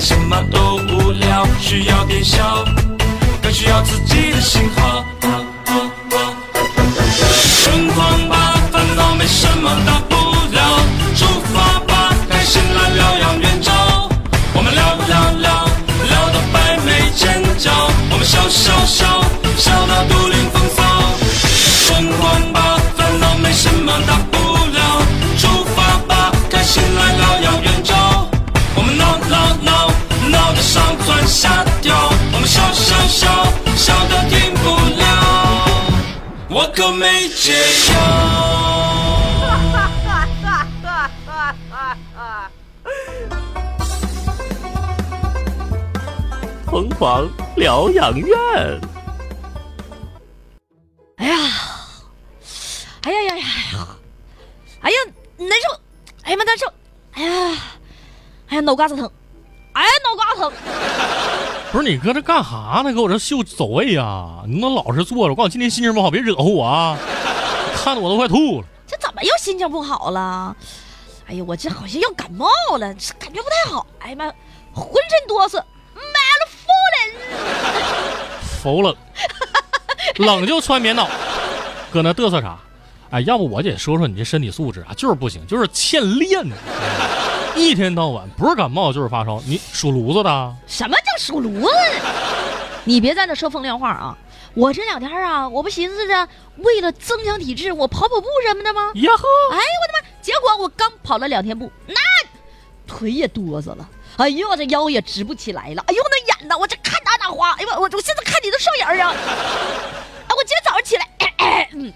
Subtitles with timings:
[0.00, 2.64] 什么都无聊，需要点笑，
[3.42, 5.04] 更需要自己的信号。
[36.74, 37.52] 可没解
[37.92, 37.94] 药。
[46.70, 48.38] 疯狂疗养院。
[51.16, 51.36] 哎呀，
[53.02, 53.88] 哎呀呀呀呀，
[54.80, 54.96] 哎呀
[55.36, 55.80] 难受，
[56.22, 56.72] 哎呀妈难受，
[57.12, 57.58] 哎呀，
[58.48, 59.10] 哎呀脑瓜子疼，
[59.72, 60.52] 哎呀脑瓜子疼，
[61.72, 62.92] 不是你搁这干哈呢？
[62.92, 64.42] 搁我这秀走位呀？
[64.46, 65.32] 你能老实坐着？
[65.32, 66.98] 我告诉你，今天心情不好，别惹乎我啊！
[67.76, 68.66] 看得我都快吐了。
[68.86, 70.56] 这怎么又心情不好了？
[71.28, 73.86] 哎呀，我这好像要感冒了，这感觉不太好。
[74.00, 74.24] 哎呀妈，
[74.72, 75.58] 浑身哆嗦，
[75.94, 77.00] 买了夫人。
[78.60, 78.96] 服了，
[80.16, 81.06] 冷就穿棉袄，
[81.92, 82.58] 搁那嘚瑟啥？
[83.10, 86.56] 哎，要不我得说说你这身体素质啊，就是不行，就是欠练呢。
[87.56, 90.54] 一天到晚不是感冒就是发烧，你属炉子的？
[90.66, 92.10] 什么叫属炉子呢？
[92.84, 94.16] 你别在那说风凉话啊！
[94.54, 98.90] 我这两天啊，我不寻思着为了增强体质，我跑跑步什么的吗？
[98.94, 100.08] 呀呵，哎呦我的妈！
[100.22, 101.94] 结果我刚跑了两天步，那
[102.86, 109.14] 腿也哆嗦了，哎呦我这腰也直不起来了，哎呦那眼呐，我这看哪哪花，哎呦我我我现在看你都瘙眼儿啊！
[110.28, 111.92] 哎，我今天早上起来，咳咳嗯，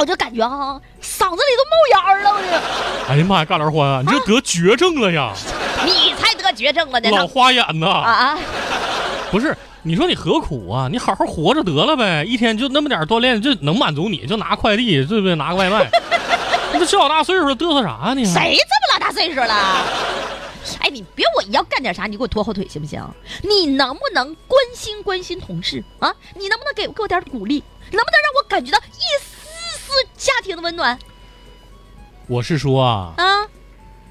[0.00, 1.76] 我就感觉哈、嗓子里都冒
[2.14, 5.34] 烟了，我这哎呀妈呀，嘎兰欢啊，你这得绝症了呀，
[5.84, 7.10] 你才得绝症了呢！
[7.10, 7.86] 老花眼呐！
[7.86, 8.38] 啊啊！
[9.30, 10.88] 不是，你说你何苦啊？
[10.90, 15.34] 你好好活着得了呗，一天就那么点锻炼，就能满足你，就拿快递，对不对？
[15.34, 15.86] 拿个外卖。
[16.72, 18.24] 你这这老大岁数了，嘚瑟啥呢？
[18.24, 19.54] 谁这么老大岁数了？
[20.80, 23.06] 哎，你别我要干点啥，你给我拖后腿行不行？
[23.42, 26.10] 你能不能关心关心同事啊？
[26.34, 27.62] 你能不能给我给我点鼓励？
[27.92, 29.39] 能不能让我感觉到一丝
[30.60, 30.98] 的温暖
[32.26, 33.24] 我是说啊，啊？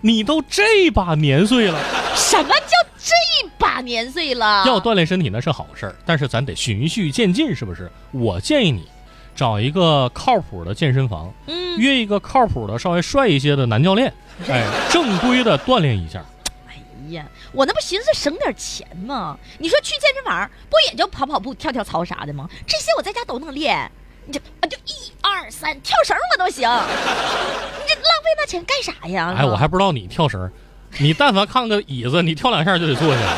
[0.01, 1.79] 你都这把年岁了，
[2.15, 4.63] 什么叫这把年岁了？
[4.65, 7.89] 要锻炼身体那是好事儿，但是咱得循序渐进，是不是？
[8.11, 8.87] 我建议你
[9.35, 14.13] 找一个靠谱的健身房，嗯，约一个靠谱的、稍微帅一些的男教练，
[14.49, 16.25] 哎，正规的锻炼一下。
[16.67, 16.75] 哎
[17.11, 19.37] 呀，我那不寻思省点钱吗？
[19.59, 22.49] 你说去健身房不也就跑跑步、跳跳操啥的吗？
[22.67, 23.89] 这些我在家都能练。
[24.25, 24.98] 你这啊，就一
[25.29, 26.61] 二三，跳绳我都行。
[26.69, 29.35] 你这浪费那钱干啥呀？
[29.37, 30.51] 哎，我还不知道你跳绳儿，
[30.99, 33.35] 你但凡看个椅子，你跳两下就得坐下来，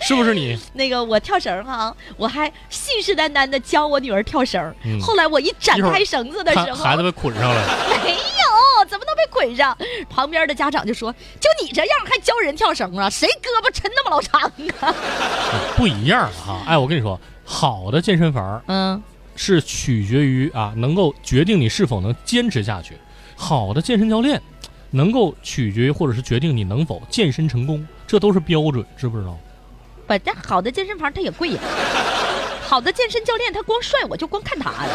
[0.00, 0.58] 是不是你？
[0.74, 4.74] 那个我跳绳哈，我还信誓旦旦的教我女儿跳绳。
[4.84, 7.62] 嗯后来我一展开绳子的时候，孩子被捆上了。
[8.04, 9.76] 没有，怎么能被捆上？
[10.10, 13.08] 旁边的家长就说：“就你这样还教人跳绳啊？
[13.10, 14.40] 谁胳膊抻那么老长
[14.80, 14.94] 啊
[15.76, 16.60] 不一样了哈。
[16.66, 19.00] 哎，我跟你说，好的健身房？”嗯，
[19.34, 22.96] 是取决于啊，能够决定你是否能坚持下去。
[23.36, 24.40] 好的健身教练，
[24.90, 29.38] 能够取决于或者是决定你能否健身成功，这都是标准，知不知道？
[30.06, 31.60] 不，但好的健身房它也贵呀。
[32.64, 34.88] 好的健身教练他光帅，我就光看他了。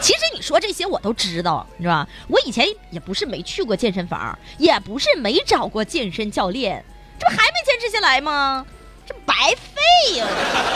[0.00, 2.08] 其实你说这些我都知道，是吧？
[2.28, 6.82] 我以前也不是没去过健身房，也不是没找过健身教练，
[7.18, 8.64] 这不还没坚持下来吗？
[9.08, 10.26] 这白费呀！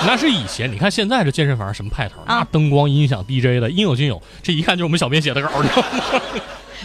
[0.07, 2.23] 那是以前，你看现在这健身房什么派头？
[2.23, 6.21] 啊那灯光、音响、DJ 的应有尽有，这一看就是我们小编写的稿，你知道吗？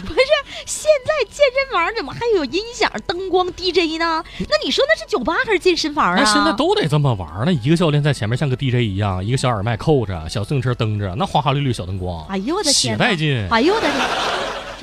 [0.00, 0.20] 不是，
[0.64, 4.22] 现在健身房怎么还有音响、灯光、DJ 呢？
[4.38, 6.16] 那你说那是酒吧还是健身房啊？
[6.16, 7.50] 那现在都得这么玩那。
[7.50, 13.04] 一个教练在前面像个 DJ 一样，一个小耳麦扣着，小自行车蹬着，那花花绿绿小灯光，哎呦我的血天哪！
[13.06, 13.48] 带劲。
[13.50, 13.98] 哎呦我的天！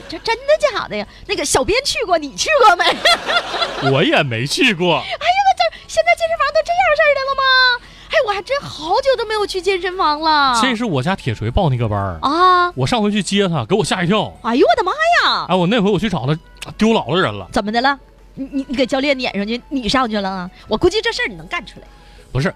[0.10, 1.08] 这这真的假的呀？
[1.28, 2.84] 那个小编去过，你去过没？
[2.84, 5.02] 哎 我也没去过，
[5.88, 6.35] 现在健身
[6.76, 7.86] 样式儿的了吗？
[8.08, 10.58] 哎，我还真好久都没有去健身房了。
[10.62, 12.72] 这是我家铁锤报那个班儿，啊！
[12.76, 14.32] 我上回去接他，给我吓一跳。
[14.44, 15.46] 哎呦我的妈呀！
[15.50, 16.38] 哎，我那回我去找他，
[16.78, 17.48] 丢老多人了。
[17.52, 18.00] 怎么的了？
[18.36, 20.50] 你你你给教练撵上去，你上去了啊？
[20.68, 21.88] 我估计这事儿你能干出来
[22.32, 22.54] 不是，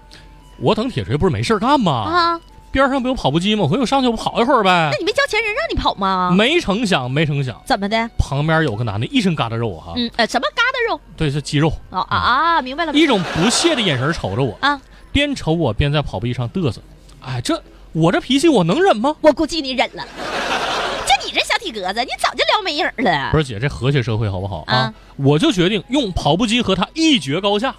[0.58, 1.92] 我等铁锤不是没事儿干吗？
[1.92, 2.40] 啊？
[2.72, 3.64] 边上不有跑步机吗？
[3.64, 4.98] 我回头上去我跑一会儿呗那。
[4.98, 6.32] 你没交钱，人让你跑吗？
[6.36, 8.08] 没成想，没成想，怎么的？
[8.16, 11.00] 旁边有个男的，一身疙瘩肉哈，嗯呃，什么疙瘩肉？
[11.16, 12.62] 对，是肌肉，哦啊啊！
[12.62, 12.92] 明白了。
[12.92, 14.80] 一种不屑的眼神瞅着我，啊，
[15.12, 16.80] 边瞅我边在跑步机上嘚瑟。
[17.20, 17.60] 哎，这
[17.92, 19.16] 我这脾气我能忍吗？
[19.20, 20.04] 我估计你忍了。
[21.06, 23.30] 就你这小体格子，你早就撩没影了。
[23.32, 24.76] 不是姐，这和谐社会好不好啊？
[24.76, 27.74] 啊我就决定用跑步机和他一决高下。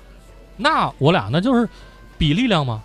[0.58, 1.68] 那我俩那就是
[2.18, 2.84] 比力量吗？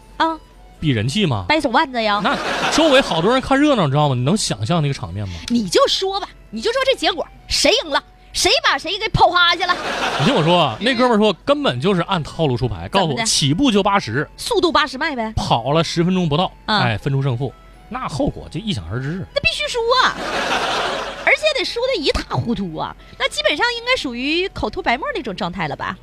[0.76, 1.44] 啊，比人气吗？
[1.48, 2.20] 掰手腕子呀！
[2.22, 2.36] 那
[2.70, 4.14] 周围好多人看热闹，你知道吗？
[4.14, 5.34] 你能想象那个场面吗？
[5.48, 8.02] 你就说吧，你就说这结果谁赢了，
[8.32, 9.76] 谁把谁给跑趴下了，
[10.20, 17.52] 你听我说啊，那哥们儿说根本就是按套路出牌，告诉我起步就八十，速度八十迈呗，跑了十分钟不到，啊哎，分出胜负，
[17.88, 19.26] 那后果就一想而知。
[19.34, 20.14] 那必须输啊，
[21.24, 25.96] 而且得输的一塌糊涂啊，那基本上应该属于口吐白沫那种状态了吧？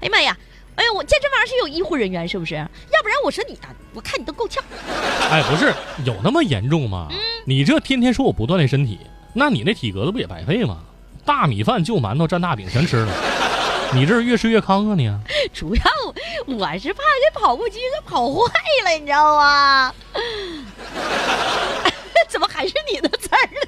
[0.00, 0.36] 哎呀妈呀！
[0.80, 2.54] 哎呦，我健身房是有医护人员是不是？
[2.54, 4.64] 要不然我说你啊，我看你都够呛。
[5.30, 5.74] 哎，不是
[6.06, 7.08] 有那么严重吗？
[7.44, 8.98] 你这天天说我不锻炼身体，
[9.34, 10.78] 那你那体格子不也白费吗？
[11.26, 13.12] 大米饭、就馒头、蘸大饼全吃了，
[13.92, 15.20] 你这是越吃越康啊你啊！
[15.52, 15.82] 主要
[16.46, 18.50] 我是怕这跑步机给跑坏
[18.86, 19.92] 了，你知道吗？
[22.26, 23.60] 怎么还是你的词儿呢？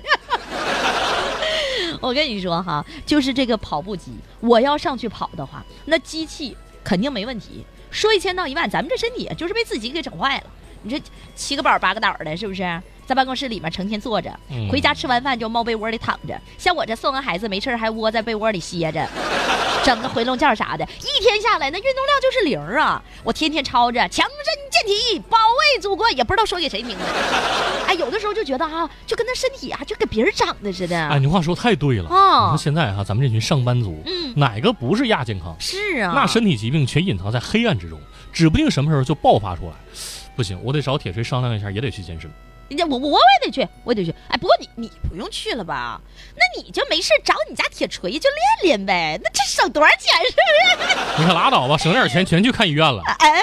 [2.01, 7.65] 我跟你说哈，就是这个跑步机，我要上去跑的话，那机器肯定没问题。
[7.91, 10.45] 说一千道一万，咱们这身体就是被自己给整坏了。
[10.83, 11.01] 你这
[11.37, 12.83] 七个宝八个倒的，是不是？
[13.05, 16.41] 在办公室里面成天坐着，嗯回家吃完饭就猫被窝里躺着。
[16.57, 19.07] 像我这送完孩子没事儿还窝在被窝里歇着，
[19.85, 23.03] 整个回笼觉啥的，一天下来那运动量就是零啊！
[23.25, 25.37] 我天天抄着强身健体，保
[25.75, 27.05] 卫祖国，也不知道说给谁听的。
[27.87, 30.97] 哎，有的时候就觉得哈、就跟那身体啊，就跟别人长的似的。
[31.09, 32.09] 哎，你话说太对了。
[32.09, 35.55] 哦你说现在哈、咱们这群上班族，嗯哪个不是亚健康？
[35.59, 38.01] 是啊，那身体疾病全隐藏在黑暗之中，
[38.33, 39.73] 指不定什么时候就爆发出来。
[40.37, 42.31] 不行，我得找铁锤商量一下，也得去健身。
[42.69, 44.15] 人家我我我也得去，我也得去。
[44.29, 46.01] 哎，不过你你不用去了吧？
[46.35, 51.21] 那你就没事找你家铁锤就练练呗，那这省多少钱是不是？
[51.21, 53.03] 你可拉倒吧，省点钱全去看医院了。
[53.19, 53.43] 哎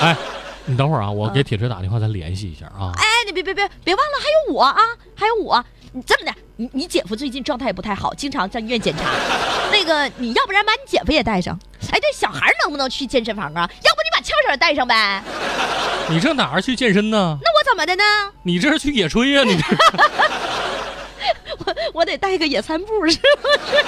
[0.00, 0.16] 哎，
[0.64, 2.92] 你等会儿啊，我给铁锤打电话，咱联系一下啊。
[2.96, 4.76] 哎，你别别别别忘了还有我啊，
[5.14, 5.64] 还有我。
[5.94, 9.02] 你这么的，你你姐夫最近状态也不太好，经常上医院检查。
[9.70, 11.58] 那个，你要不然把你姐夫也带上。
[11.90, 13.68] 哎，对，小孩能不能去健身房啊？
[13.82, 15.22] 要不你把俏婶带上呗？
[16.08, 17.36] 你这哪儿去健身呢？
[17.42, 18.02] 那我怎么的呢？
[18.42, 19.64] 你这是去野炊呀、你这
[21.66, 23.26] 我我得带个野餐布，是不
[23.68, 23.84] 是？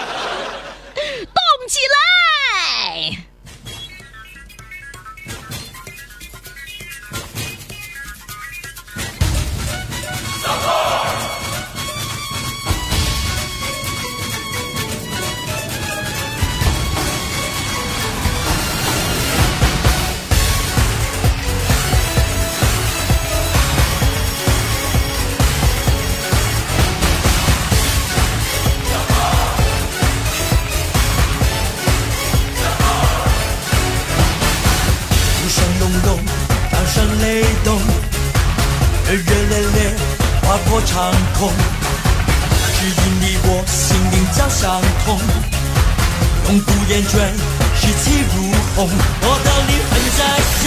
[40.86, 41.52] 长空。
[42.76, 45.18] 只因你我心灵交相通，
[46.48, 47.12] 永不言倦，
[47.74, 48.04] 士气
[48.34, 48.34] 如
[48.76, 48.88] 虹。
[49.22, 50.20] 我的灵魂在
[50.62, 50.64] 烧，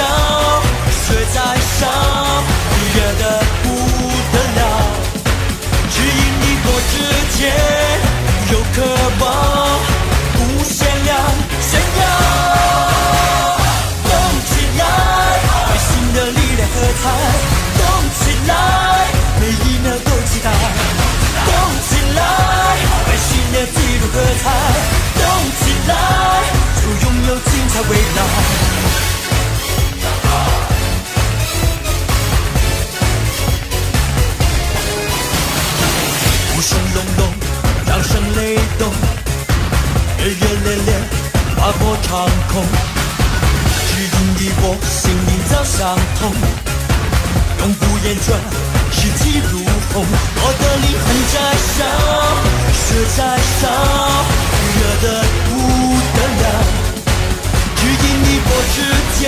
[42.17, 42.65] 划破长空。
[43.88, 45.77] 只因你我心灵早相
[46.19, 46.33] 通，
[47.59, 48.27] 永不言倦，
[48.91, 49.21] 士气
[49.51, 49.53] 如
[49.93, 49.95] 虹。
[50.01, 51.36] 我的灵魂在
[51.77, 51.79] 烧，
[52.74, 53.19] 血在
[53.62, 53.63] 烧，
[54.77, 55.05] 热得
[55.45, 55.50] 不
[56.15, 56.43] 得了。
[57.75, 58.75] 只因你我之
[59.19, 59.21] 间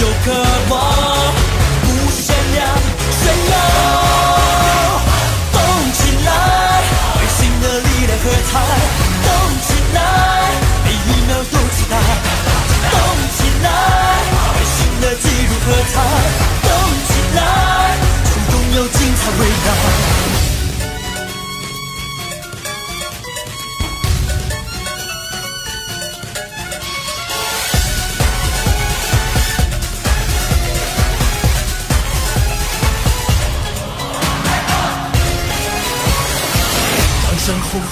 [0.00, 0.26] 有渴
[0.70, 0.72] 望，
[1.84, 2.24] 无限
[2.54, 2.56] 量
[3.20, 3.52] 炫耀。
[5.52, 5.56] 动
[5.92, 6.28] 起来，
[7.16, 8.52] 为新的力量喝彩！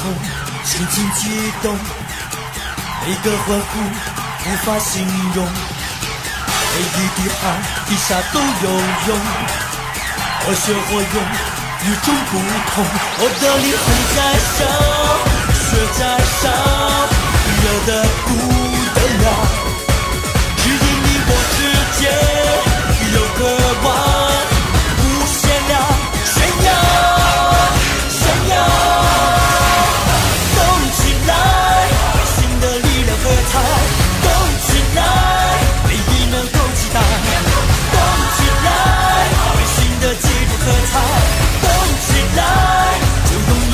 [0.02, 0.14] 声轰轰，
[0.64, 1.78] 心情激动，
[3.06, 3.78] 每个欢呼
[4.44, 7.42] 无法形容，每一滴汗
[7.86, 8.44] 滴下都有
[9.06, 9.16] 用，
[10.44, 11.06] 活学活用，
[11.84, 12.32] 与众不
[12.74, 12.84] 同，
[13.18, 14.18] 我的灵魂在
[14.58, 14.60] 烧，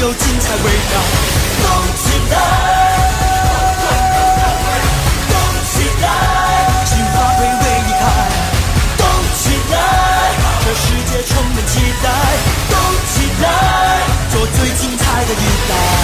[0.00, 0.94] 有精彩味道。
[1.60, 2.34] 动起来，
[5.28, 5.34] 动
[5.66, 6.06] 起来，
[6.84, 8.00] 新花会为你开。
[8.96, 9.02] 动
[9.34, 9.74] 起来，
[10.64, 12.06] 这世界充满期待。
[12.70, 12.72] 动
[13.06, 13.12] 起
[13.42, 13.44] 来，
[14.30, 15.36] 做最精彩的一
[15.68, 15.97] 代。